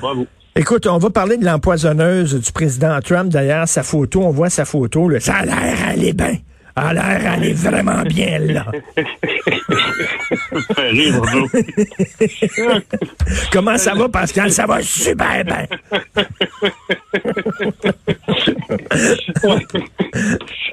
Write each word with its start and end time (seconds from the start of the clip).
Bravo. 0.00 0.26
Écoute, 0.56 0.88
on 0.88 0.98
va 0.98 1.08
parler 1.08 1.36
de 1.36 1.44
l'empoisonneuse 1.44 2.34
du 2.34 2.50
président 2.50 2.98
Trump. 3.00 3.28
D'ailleurs, 3.28 3.68
sa 3.68 3.84
photo, 3.84 4.22
on 4.22 4.30
voit 4.30 4.50
sa 4.50 4.64
photo. 4.64 5.08
Là, 5.08 5.20
ça 5.20 5.36
a 5.36 5.44
l'air, 5.44 6.04
est 6.04 6.12
bien. 6.12 6.34
A 6.74 6.92
l'air, 6.92 7.40
est 7.44 7.52
vraiment 7.52 8.02
bien 8.02 8.40
là. 8.40 8.66
Ça 10.50 10.74
fait 10.74 10.90
rire. 10.90 11.22
Comment 13.52 13.78
ça 13.78 13.94
va, 13.94 14.08
Pascal? 14.08 14.50
Ça 14.50 14.66
va 14.66 14.82
super 14.82 15.44
bien. 15.44 15.66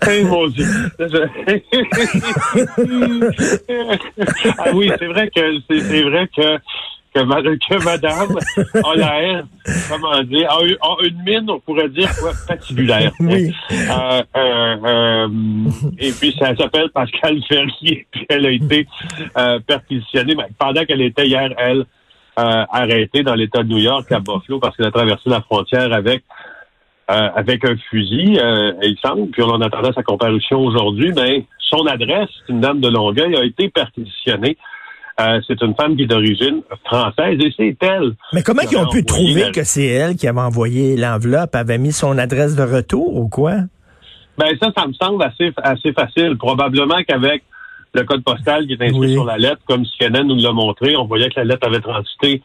Hey, 0.02 0.24
mon 0.24 0.48
Dieu. 0.48 0.66
ah 4.58 4.72
oui, 4.74 4.92
c'est 5.00 5.08
vrai 5.08 5.30
que 5.34 5.42
c'est 5.70 6.04
vrai 6.04 6.28
que 6.36 6.58
que, 7.16 7.24
ma- 7.24 7.42
que 7.42 7.84
madame 7.84 8.38
a 8.84 8.96
l'air, 8.96 9.46
comment 9.90 10.22
dire, 10.24 10.52
a, 10.52 11.06
une 11.06 11.24
mine, 11.26 11.50
on 11.50 11.60
pourrait 11.60 11.90
dire, 11.90 12.10
quoi, 12.20 12.32
patibulaire. 12.48 13.12
Oui. 13.20 13.54
Euh, 13.72 14.22
euh, 14.36 14.76
euh, 14.86 15.28
et 15.98 16.12
puis, 16.12 16.36
ça 16.38 16.56
s'appelle 16.56 16.90
Pascal 16.94 17.42
Ferrier. 17.48 18.06
Puis 18.12 18.26
elle 18.30 18.46
a 18.46 18.52
été 18.52 18.88
euh, 19.38 19.60
perquisitionnée 19.66 20.36
ben, 20.36 20.46
pendant 20.60 20.84
qu'elle 20.84 21.02
était 21.02 21.28
hier, 21.28 21.52
elle, 21.58 21.86
euh, 22.38 22.66
arrêtée 22.70 23.24
dans 23.24 23.36
l'État 23.36 23.64
de 23.64 23.70
New 23.70 23.80
York, 23.80 24.12
à 24.12 24.20
Buffalo, 24.20 24.60
parce 24.60 24.76
qu'elle 24.76 24.88
a 24.88 24.92
traversé 24.92 25.30
la 25.30 25.42
frontière 25.42 25.94
avec 25.94 26.24
euh, 27.10 27.30
avec 27.36 27.64
un 27.64 27.76
fusil, 27.90 28.40
euh, 28.40 28.74
il 28.82 28.98
semble. 29.00 29.30
Puis 29.30 29.44
on 29.44 29.50
en 29.50 29.62
attendait 29.62 29.94
sa 29.94 30.02
comparution 30.04 30.60
aujourd'hui. 30.60 31.14
Mais 31.16 31.46
son 31.60 31.86
adresse, 31.86 32.30
une 32.50 32.60
dame 32.62 32.82
de 32.82 32.90
Longueuil, 32.90 33.36
a 33.36 33.44
été 33.44 33.70
perquisitionnée. 33.70 34.58
Euh, 35.20 35.40
c'est 35.48 35.62
une 35.62 35.74
femme 35.76 35.96
qui 35.96 36.04
est 36.04 36.08
d'origine 36.08 36.62
française 36.84 37.40
et 37.40 37.54
c'est 37.56 37.78
elle. 37.82 38.12
Mais 38.34 38.42
comment 38.44 38.62
ils 38.70 38.78
ont 38.78 38.90
pu 38.90 39.06
trouver 39.06 39.44
la- 39.46 39.52
que 39.52 39.64
c'est 39.64 39.86
elle 39.86 40.16
qui 40.18 40.28
avait 40.28 40.42
envoyé 40.42 40.98
l'enveloppe, 40.98 41.56
avait 41.56 41.78
mis 41.78 41.94
son 41.94 42.18
adresse 42.18 42.56
de 42.58 42.64
retour 42.64 43.16
ou 43.16 43.30
quoi? 43.30 43.54
Ben 44.38 44.48
ça, 44.62 44.70
ça 44.76 44.86
me 44.88 44.92
semble 44.94 45.24
assez, 45.24 45.54
assez 45.64 45.94
facile. 45.94 46.36
Probablement 46.38 46.98
qu'avec 47.08 47.44
le 47.94 48.04
code 48.04 48.26
postal 48.26 48.68
qui 48.68 48.74
est 48.74 48.82
inscrit 48.82 49.00
Oui. 49.00 49.14
sur 49.14 49.24
la 49.24 49.38
lettre, 49.38 49.62
comme 49.66 49.86
CNN 49.98 50.24
nous 50.28 50.36
l'a 50.42 50.52
montré, 50.52 50.98
on 50.98 51.06
voyait 51.06 51.30
que 51.30 51.40
la 51.40 51.46
lettre 51.46 51.66
avait 51.66 51.80
transité 51.80 52.42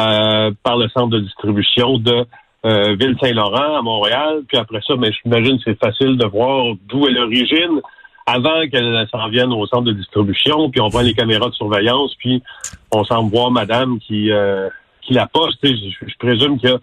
euh, 0.00 0.50
par 0.62 0.78
le 0.78 0.88
centre 0.88 1.08
de 1.10 1.20
distribution 1.20 1.98
de 1.98 2.24
euh, 2.64 2.96
Ville-Saint-Laurent 2.98 3.76
à 3.78 3.82
Montréal. 3.82 4.40
Puis 4.48 4.56
après 4.56 4.80
ça, 4.86 4.96
ben, 4.96 5.12
j'imagine 5.22 5.58
que 5.58 5.64
c'est 5.66 5.78
facile 5.78 6.16
de 6.16 6.24
voir 6.24 6.74
d'où 6.88 7.06
est 7.06 7.12
l'origine 7.12 7.82
avant 8.26 8.66
qu'elle 8.70 9.06
s'en 9.10 9.28
vienne 9.28 9.52
au 9.52 9.66
centre 9.66 9.84
de 9.84 9.92
distribution. 9.92 10.70
Puis 10.70 10.80
on 10.80 10.88
voit 10.88 11.02
les 11.02 11.14
caméras 11.14 11.48
de 11.50 11.54
surveillance, 11.54 12.14
puis 12.18 12.42
on 12.90 13.04
semble 13.04 13.30
voir 13.30 13.50
madame 13.50 13.98
qui, 14.00 14.30
euh, 14.30 14.68
qui 15.02 15.12
la 15.14 15.26
poste. 15.26 15.58
Je, 15.62 16.06
je 16.06 16.14
présume 16.18 16.58
qu'il 16.58 16.70
y 16.70 16.72
a, 16.72 16.78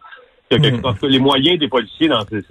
y 0.51 0.55
a 0.55 0.59
quelque 0.59 0.77
Mm. 0.77 0.81
parce 0.81 0.99
que 0.99 1.05
les 1.07 1.19
moyens 1.19 1.57
des 1.59 1.67
policiers 1.67 2.07
dans 2.09 2.23
ces, 2.29 2.43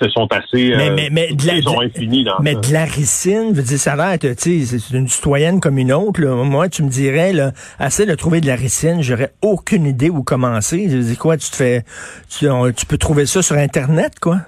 ce 0.00 0.08
sont 0.08 0.26
assez 0.32 0.74
Mais- 0.76 0.88
euh, 0.90 0.94
mais- 0.96 1.08
mais 1.12 1.32
de 1.34 1.46
la- 1.46 1.54
ils 1.56 1.62
sont 1.62 1.80
infinis 1.80 2.24
dans 2.24 2.38
Mais 2.40 2.54
ça. 2.54 2.60
de 2.60 2.72
la 2.72 2.84
ricine, 2.86 3.52
veut 3.52 3.62
dire, 3.62 3.78
ça 3.78 3.92
a 3.92 4.16
l'air, 4.16 4.18
tu 4.18 4.34
sais, 4.64 4.78
c'est 4.78 4.96
une 4.96 5.06
citoyenne 5.06 5.60
comme 5.60 5.78
une 5.78 5.92
autre. 5.92 6.20
là. 6.22 6.34
Moi, 6.44 6.68
tu 6.70 6.82
me 6.82 6.88
dirais, 6.88 7.32
là, 7.32 7.52
assez 7.78 8.04
de 8.06 8.14
trouver 8.14 8.40
de 8.40 8.46
la 8.46 8.56
ricine, 8.56 9.02
j'aurais 9.02 9.32
aucune 9.42 9.84
idée 9.86 10.08
où 10.10 10.22
commencer. 10.22 10.88
Je 10.90 10.96
dis 10.96 11.16
quoi, 11.16 11.36
tu 11.36 11.50
te 11.50 11.56
fais, 11.56 11.84
tu, 12.30 12.48
on- 12.48 12.72
tu 12.72 12.86
peux 12.86 12.98
trouver 12.98 13.26
ça 13.26 13.42
sur 13.42 13.56
Internet, 13.56 14.18
quoi? 14.20 14.38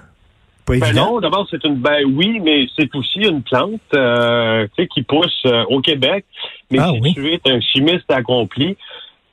Pas 0.69 0.77
Ben 0.79 0.93
non, 0.95 1.19
d'abord 1.19 1.47
c'est 1.49 1.63
une 1.63 1.75
ben 1.75 2.03
oui, 2.05 2.39
mais 2.41 2.67
c'est 2.77 2.93
aussi 2.95 3.19
une 3.19 3.41
plante 3.43 3.81
euh, 3.95 4.67
qui 4.93 5.01
pousse 5.03 5.41
euh, 5.45 5.63
au 5.69 5.81
Québec. 5.81 6.25
Mais 6.69 6.79
Ah 6.79 6.91
si 6.93 6.99
oui. 7.01 7.13
tu 7.15 7.33
es 7.33 7.41
un 7.45 7.59
chimiste 7.59 8.09
accompli, 8.11 8.77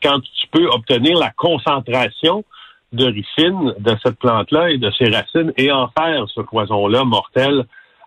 quand 0.03 0.20
tu 0.20 0.47
peux 0.51 0.67
obtenir 0.69 1.19
la 1.19 1.31
concentration 1.31 2.45
de 2.92 3.05
ricine 3.05 3.75
de 3.79 3.97
cette 4.03 4.19
plante-là 4.19 4.70
et 4.70 4.79
de 4.79 4.91
ses 4.92 5.11
racines 5.11 5.53
et 5.57 5.70
en 5.70 5.89
faire 5.89 6.25
ce 6.34 6.41
poison-là 6.41 7.05
mortel. 7.05 7.64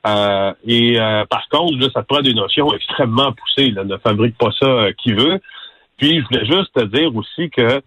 euh, 0.08 0.54
et 0.66 1.00
euh, 1.00 1.26
par 1.26 1.48
contre, 1.50 1.78
là, 1.78 1.88
ça 1.94 2.02
te 2.02 2.08
prend 2.08 2.22
des 2.22 2.34
notions 2.34 2.74
extrêmement 2.74 3.32
poussées. 3.34 3.72
Là. 3.72 3.84
Ne 3.84 3.98
fabrique 3.98 4.38
pas 4.38 4.52
ça 4.60 4.66
euh, 4.66 4.92
qui 4.98 5.12
veut. 5.14 5.40
Puis 5.98 6.20
je 6.22 6.26
voulais 6.26 6.46
juste 6.46 6.74
te 6.74 6.86
dire 6.86 7.14
aussi 7.16 7.50
que 7.50 7.82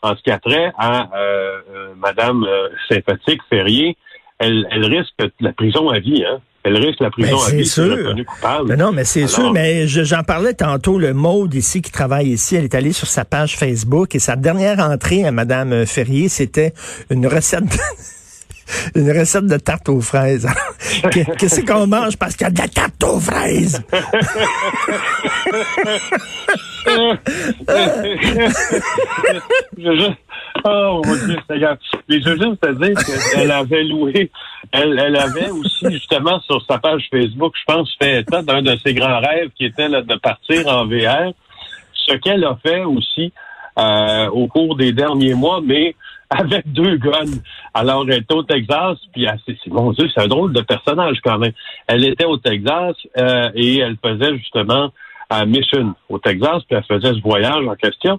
en 0.00 0.16
ce 0.16 0.22
qui 0.22 0.30
a 0.30 0.38
trait 0.38 0.72
à 0.78 1.08
euh, 1.14 1.60
euh, 1.74 1.94
Madame 1.96 2.44
euh, 2.44 2.68
sympathique 2.88 3.40
Ferrier, 3.50 3.96
elle, 4.38 4.66
elle 4.70 4.84
risque 4.84 5.14
la 5.40 5.52
prison 5.52 5.88
à 5.88 5.98
vie, 5.98 6.24
hein. 6.24 6.40
Elle 6.64 6.76
risque 6.76 7.00
la 7.00 7.10
prison 7.10 7.36
Ben, 7.36 7.52
à 7.52 7.56
vie 7.56 7.66
sûr. 7.66 7.96
coupable. 8.26 8.68
Ben 8.68 8.78
non, 8.78 8.92
mais 8.92 9.04
c'est 9.04 9.26
sûr, 9.28 9.52
mais 9.52 9.86
je- 9.86 10.02
j'en 10.04 10.22
parlais 10.22 10.54
tantôt, 10.54 10.98
le 10.98 11.14
Maude 11.14 11.54
ici 11.54 11.80
qui 11.80 11.90
travaille 11.92 12.28
ici, 12.28 12.56
elle 12.56 12.64
est 12.64 12.74
allée 12.74 12.92
sur 12.92 13.06
sa 13.06 13.24
page 13.24 13.56
Facebook 13.56 14.14
et 14.14 14.18
sa 14.18 14.36
dernière 14.36 14.78
entrée 14.80 15.24
à 15.24 15.30
Madame 15.30 15.86
Ferrier, 15.86 16.28
c'était 16.28 16.74
une 17.10 17.26
recette 17.26 17.64
de, 17.64 18.96
une 19.00 19.18
recette 19.18 19.46
de 19.46 19.56
tarte 19.56 19.88
aux 19.88 20.00
fraises. 20.00 20.46
Que- 21.10 21.36
Qu'est-ce 21.36 21.62
qu'on 21.62 21.86
mange 21.86 22.16
parce 22.18 22.34
qu'il 22.36 22.46
y 22.46 22.48
a 22.48 22.50
de 22.50 22.58
la 22.58 22.68
tarte 22.68 23.02
aux 23.04 23.20
fraises? 23.20 23.82
oh 30.64 31.02
mon 31.04 31.14
Dieu, 31.26 31.36
Seigneur. 31.48 31.76
Mais 32.08 32.20
je 32.20 32.28
veux 32.28 32.36
juste 32.36 32.60
te 32.60 32.72
dire 32.72 32.94
qu'elle 33.34 33.50
avait 33.62 33.84
loué, 33.84 34.30
elle, 34.72 34.98
elle 34.98 35.16
avait 35.16 35.50
aussi 35.50 35.90
justement 35.90 36.40
sur 36.40 36.62
sa 36.66 36.78
page 36.78 37.06
Facebook, 37.10 37.54
je 37.58 37.64
pense, 37.72 37.94
fait 38.00 38.20
état 38.20 38.42
d'un 38.42 38.62
de 38.62 38.76
ses 38.84 38.94
grands 38.94 39.20
rêves 39.20 39.50
qui 39.56 39.64
était 39.66 39.88
là, 39.88 40.02
de 40.02 40.14
partir 40.16 40.66
en 40.68 40.86
VR. 40.86 41.32
Ce 41.94 42.14
qu'elle 42.16 42.44
a 42.44 42.56
fait 42.62 42.84
aussi 42.84 43.32
euh, 43.78 44.28
au 44.30 44.46
cours 44.48 44.76
des 44.76 44.92
derniers 44.92 45.34
mois, 45.34 45.60
mais 45.62 45.94
avec 46.30 46.70
deux 46.72 46.96
guns. 46.96 47.38
Alors, 47.72 48.04
elle 48.08 48.18
était 48.18 48.34
au 48.34 48.42
Texas, 48.42 48.98
puis 49.12 49.26
c'est- 49.46 49.56
mon 49.68 49.92
Dieu, 49.92 50.08
c'est 50.14 50.22
un 50.22 50.26
drôle 50.28 50.52
de 50.52 50.60
personnage 50.62 51.18
quand 51.22 51.38
même. 51.38 51.52
Elle 51.86 52.04
était 52.04 52.24
au 52.26 52.36
Texas 52.38 52.96
euh, 53.16 53.50
et 53.54 53.78
elle 53.78 53.96
faisait 54.04 54.36
justement 54.36 54.90
à 55.30 55.44
Mission 55.46 55.94
au 56.08 56.18
Texas, 56.18 56.62
puis 56.68 56.76
elle 56.76 56.84
faisait 56.84 57.14
ce 57.14 57.20
voyage 57.20 57.66
en 57.66 57.74
question. 57.76 58.18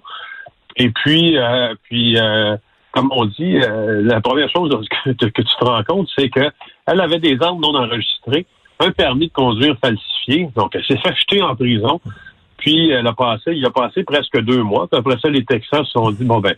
Et 0.76 0.90
puis, 0.90 1.36
euh, 1.36 1.74
puis 1.84 2.18
euh, 2.18 2.56
comme 2.92 3.10
on 3.12 3.26
dit, 3.26 3.56
euh, 3.56 4.02
la 4.02 4.20
première 4.20 4.50
chose 4.50 4.70
que, 5.04 5.10
que 5.12 5.42
tu 5.42 5.56
te 5.58 5.64
rends 5.64 5.84
compte, 5.84 6.08
c'est 6.16 6.28
que 6.28 6.50
elle 6.86 7.00
avait 7.00 7.18
des 7.18 7.38
armes 7.40 7.60
non 7.60 7.74
enregistrées, 7.74 8.46
un 8.78 8.90
permis 8.90 9.28
de 9.28 9.32
conduire 9.32 9.76
falsifié, 9.80 10.48
donc 10.56 10.74
elle 10.74 10.84
s'est 10.84 10.98
fait 11.04 11.14
jeter 11.16 11.42
en 11.42 11.54
prison. 11.54 12.00
Puis 12.56 12.90
elle 12.90 13.06
a 13.06 13.14
passé, 13.14 13.52
il 13.52 13.64
a 13.64 13.70
passé 13.70 14.04
presque 14.04 14.38
deux 14.42 14.62
mois. 14.62 14.86
Puis 14.86 14.98
après 14.98 15.18
ça, 15.18 15.30
les 15.30 15.44
Texans 15.44 15.84
se 15.84 15.92
sont 15.92 16.10
dit 16.10 16.24
bon 16.24 16.40
ben, 16.40 16.54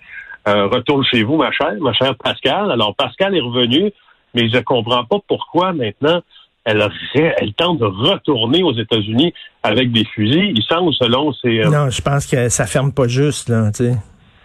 euh, 0.48 0.66
retourne 0.66 1.04
chez 1.04 1.22
vous, 1.22 1.36
ma 1.36 1.52
chère, 1.52 1.74
ma 1.80 1.92
chère 1.92 2.16
Pascal. 2.16 2.72
Alors 2.72 2.96
Pascal 2.96 3.36
est 3.36 3.40
revenu, 3.40 3.92
mais 4.34 4.48
je 4.48 4.58
comprends 4.58 5.04
pas 5.04 5.18
pourquoi 5.28 5.72
maintenant 5.72 6.20
elle, 6.64 7.52
tente 7.56 7.78
de 7.78 7.84
retourner 7.84 8.62
aux 8.62 8.74
États-Unis 8.74 9.32
avec 9.62 9.92
des 9.92 10.04
fusils. 10.04 10.52
Il 10.54 10.62
semble, 10.62 10.92
selon 10.94 11.32
ses, 11.32 11.60
euh, 11.60 11.70
Non, 11.70 11.90
je 11.90 12.00
pense 12.00 12.26
que 12.26 12.48
ça 12.48 12.66
ferme 12.66 12.92
pas 12.92 13.08
juste, 13.08 13.48
là, 13.48 13.70
tu 13.72 13.84
sais. 13.84 13.96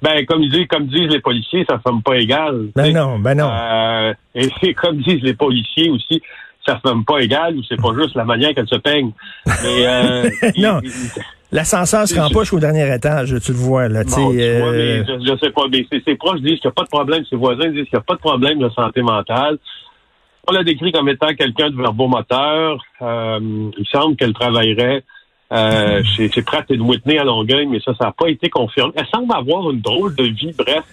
ben 0.02 0.26
comme 0.26 0.48
disent, 0.48 0.68
comme 0.68 0.88
disent 0.88 1.10
les 1.10 1.22
policiers, 1.22 1.66
ça 1.70 1.76
ne 1.76 1.82
ferme 1.82 2.02
pas 2.02 2.18
égal. 2.18 2.68
Ben 2.76 2.94
non, 2.94 3.20
ben 3.20 3.36
non. 3.36 3.50
Euh, 3.52 4.14
et 4.36 4.74
comme 4.74 4.98
disent 4.98 5.22
les 5.22 5.36
policiers 5.36 5.90
aussi, 5.90 6.22
ça 6.66 6.76
ne 6.76 6.80
ferme 6.80 7.06
pas 7.06 7.20
égal 7.20 7.56
ou 7.56 7.64
c'est 7.64 7.82
pas 7.82 7.94
juste 7.98 8.16
la 8.16 8.26
manière 8.26 8.54
qu'elle 8.54 8.68
se 8.68 8.76
peigne. 8.76 9.12
Mais 9.46 9.88
euh, 9.88 10.30
Non. 10.58 10.82
L'ascenseur 11.50 12.06
se 12.06 12.20
rend 12.20 12.30
pas 12.30 12.42
jusqu'au 12.42 12.60
dernier 12.60 12.94
étage, 12.94 13.34
tu 13.42 13.54
le 13.54 13.58
vois, 13.58 13.88
là, 13.88 14.04
tu 14.04 14.12
sais. 14.12 14.20
Bon, 14.20 14.32
tu 14.32 14.58
vois, 14.60 14.72
mais 14.74 15.06
je, 15.06 15.32
je 15.32 15.38
sais 15.38 15.50
pas, 15.52 15.62
mais 15.72 15.86
ses, 15.90 16.02
ses 16.02 16.16
proches 16.16 16.42
disent 16.42 16.60
qu'il 16.60 16.68
n'y 16.68 16.72
a 16.72 16.72
pas 16.72 16.84
de 16.84 16.90
problème, 16.90 17.24
ses 17.30 17.38
voisins 17.38 17.70
disent 17.70 17.86
qu'il 17.86 17.94
n'y 17.94 18.00
a 18.00 18.02
pas 18.02 18.16
de 18.16 18.20
problème 18.20 18.60
de 18.60 18.70
santé 18.72 19.02
mentale. 19.02 19.58
On 20.50 20.54
l'a 20.54 20.64
décrit 20.64 20.92
comme 20.92 21.10
étant 21.10 21.34
quelqu'un 21.36 21.70
de 21.70 21.76
verbomoteur. 21.76 22.82
Euh, 23.02 23.70
il 23.78 23.86
semble 23.92 24.16
qu'elle 24.16 24.34
travaillerait 24.34 25.04
euh, 25.52 26.02
chez, 26.16 26.32
chez 26.32 26.42
Pratt 26.42 26.66
Whitney 26.70 27.18
à 27.18 27.24
Longueuil, 27.24 27.66
mais 27.68 27.80
ça, 27.82 27.94
ça 28.00 28.06
n'a 28.06 28.12
pas 28.12 28.30
été 28.30 28.50
confirmé. 28.50 28.94
Elle 28.96 29.08
semble 29.08 29.34
avoir 29.34 29.70
une 29.72 29.82
drôle 29.82 30.16
de 30.16 30.24
vie, 30.24 30.54
bref. 30.58 30.84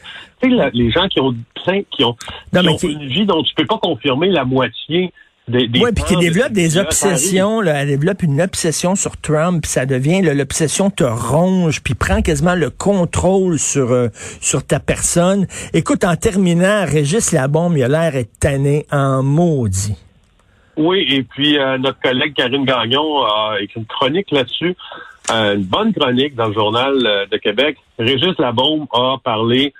Tu 0.43 0.51
sais, 0.51 0.55
la- 0.57 0.71
les 0.71 0.91
gens 0.91 1.07
qui 1.09 1.21
ont 1.21 1.35
plein, 1.65 1.83
qui 1.91 2.05
ont, 2.05 2.17
qui 2.62 2.69
ont 2.69 2.77
une 2.91 3.06
vie 3.06 3.27
dont 3.27 3.43
tu 3.43 3.55
peux 3.55 3.67
pas 3.67 3.79
confirmer 3.79 4.29
la 4.29 4.45
moitié 4.45 5.12
des, 5.49 5.69
des 5.69 5.81
Oui, 5.81 5.91
puis 5.94 6.05
qui 6.05 6.17
développe 6.17 6.52
des 6.52 6.79
obsessions, 6.79 7.61
là, 7.61 7.82
elle 7.82 7.88
développe 7.88 8.23
une 8.23 8.41
obsession 8.41 8.94
sur 8.94 9.17
Trump, 9.17 9.62
puis 9.62 9.70
ça 9.70 9.87
devient, 9.87 10.23
l'obsession 10.23 10.91
te 10.91 11.05
ronge, 11.05 11.82
puis 11.82 11.94
prend 11.94 12.23
quasiment 12.23 12.55
le 12.55 12.70
contrôle 12.70 13.58
sur 13.58 13.93
euh, 13.93 14.08
sur 14.41 14.67
ta 14.67 14.81
personne. 14.81 15.46
Écoute, 15.73 16.05
en 16.05 16.17
terminant, 16.17 16.85
Régis 16.87 17.32
Labombe, 17.32 17.76
il 17.76 17.85
a 17.85 17.88
l'air 17.88 18.17
est 18.17 18.31
tanné 18.41 18.87
en 18.91 19.23
maudit. 19.23 19.96
Oui, 20.76 21.06
et 21.08 21.23
puis 21.23 21.58
euh, 21.58 21.79
notre 21.79 22.00
collègue 22.00 22.35
Karine 22.35 22.64
Gagnon 22.64 23.23
a 23.23 23.56
écrit 23.61 23.81
une 23.81 23.87
chronique 23.87 24.31
là-dessus, 24.32 24.75
euh, 25.31 25.55
une 25.55 25.64
bonne 25.64 25.93
chronique 25.93 26.35
dans 26.35 26.49
le 26.49 26.55
journal 26.55 26.94
euh, 27.06 27.26
de 27.31 27.37
Québec. 27.37 27.76
Régis 27.99 28.37
Labombe 28.38 28.87
a 28.93 29.17
parlé 29.23 29.73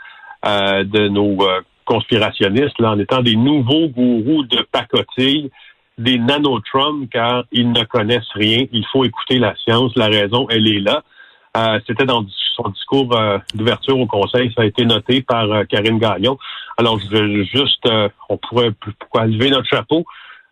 euh, 0.47 0.85
de 0.85 1.09
nos 1.09 1.43
euh, 1.43 1.63
conspirationnistes 1.85 2.79
là, 2.79 2.93
en 2.93 2.99
étant 2.99 3.23
des 3.23 3.37
nouveaux 3.37 3.89
gourous 3.89 4.45
de 4.45 4.67
pacotille, 4.71 5.51
des 5.99 6.19
nanotrums, 6.19 7.09
car 7.09 7.45
ils 7.53 7.71
ne 7.71 7.85
connaissent 7.85 8.33
rien. 8.35 8.67
Il 8.73 8.85
faut 8.93 9.05
écouter 9.05 9.39
la 9.39 9.55
science. 9.57 9.93
La 9.97 10.07
raison, 10.07 10.47
elle 10.51 10.67
est 10.67 10.81
là. 10.81 11.03
Euh, 11.57 11.79
c'était 11.87 12.05
dans 12.05 12.27
son 12.57 12.69
discours 12.71 13.17
euh, 13.17 13.39
d'ouverture 13.55 13.99
au 13.99 14.07
Conseil, 14.07 14.53
ça 14.57 14.63
a 14.63 14.65
été 14.65 14.85
noté 14.85 15.23
par 15.23 15.47
Karine 15.69 15.99
Gagnon. 15.99 16.37
Alors, 16.77 16.99
je 16.99 17.17
veux 17.17 17.45
juste, 17.45 17.89
on 18.29 18.37
pourrait 18.37 18.73
pourquoi 18.99 19.27
lever 19.27 19.51
notre 19.51 19.69
chapeau 19.69 20.05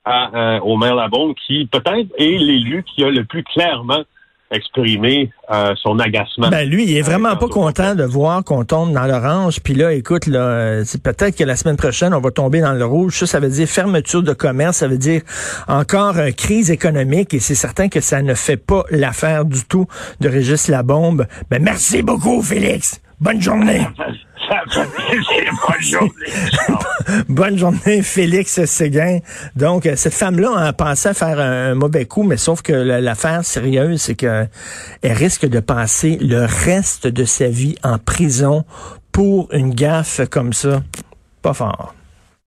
à, 0.05 0.61
au 0.62 0.76
maire 0.76 0.94
Labonde, 0.94 1.34
qui 1.46 1.67
peut-être 1.67 2.08
est 2.19 2.38
l'élu 2.38 2.84
qui 2.84 3.02
a 3.02 3.11
le 3.11 3.25
plus 3.25 3.43
clairement 3.43 4.05
exprimer 4.53 5.31
euh, 5.51 5.75
son 5.83 5.99
agacement. 5.99 6.49
Ben 6.49 6.69
lui, 6.69 6.85
il 6.85 6.97
est 6.97 7.03
vraiment 7.03 7.37
pas 7.37 7.49
content 7.49 7.95
de 7.95 8.05
voir 8.05 8.45
qu'on 8.45 8.65
tombe 8.65 8.93
dans 8.93 9.07
l'orange. 9.07 9.61
Puis 9.61 9.75
là, 9.75 9.93
écoute, 9.93 10.27
là, 10.27 10.85
c'est 10.85 11.03
peut-être 11.03 11.37
que 11.37 11.45
la 11.45 11.57
semaine 11.57 11.77
prochaine, 11.77 12.15
on 12.15 12.21
va 12.21 12.31
tomber 12.31 12.61
dans 12.61 12.73
le 12.73 12.85
rouge. 12.85 13.19
Ça, 13.19 13.27
ça 13.27 13.41
veut 13.41 13.49
dire 13.49 13.67
fermeture 13.67 14.23
de 14.23 14.33
commerce, 14.33 14.79
ça 14.79 14.89
veut 14.89 14.99
dire 14.99 15.23
encore 15.69 16.19
euh, 16.19 16.31
crise 16.31 16.71
économique. 16.71 17.35
Et 17.35 17.41
c'est 17.41 17.55
certain 17.55 17.89
que 17.89 18.01
ça 18.01 18.23
ne 18.23 18.35
fait 18.35 18.57
pas 18.57 18.85
l'affaire 18.91 19.45
du 19.45 19.65
tout 19.65 19.87
de 20.21 20.29
Régis 20.29 20.69
Labombe. 20.69 21.27
Ben 21.51 21.63
merci 21.63 22.03
beaucoup, 22.03 22.43
Félix. 22.43 23.01
Bonne 23.21 23.41
journée. 23.41 23.87
bonne 27.29 27.59
journée. 27.59 28.03
Félix 28.03 28.65
Séguin. 28.65 29.19
Donc, 29.57 29.87
euh, 29.87 29.97
cette 29.97 30.15
femme-là 30.15 30.57
a 30.57 30.73
pensé 30.73 31.09
à 31.09 31.15
faire 31.15 31.39
un 31.39 31.75
mauvais 31.75 32.05
coup, 32.05 32.23
mais 32.23 32.37
sauf 32.37 32.63
que 32.63 32.73
l'affaire 32.73 33.45
sérieuse, 33.45 34.03
c'est 34.03 34.15
qu'elle 34.15 34.49
risque 35.03 35.47
de 35.47 35.61
passer 35.61 36.19
le 36.21 36.45
reste 36.45 37.07
de 37.07 37.25
sa 37.25 37.49
vie 37.49 37.77
en 37.83 37.99
prison 37.99 38.65
pour 39.11 39.49
une 39.53 39.75
gaffe 39.75 40.21
comme 40.31 40.53
ça. 40.53 40.83
Pas 41.43 41.55
fort. 41.55 41.95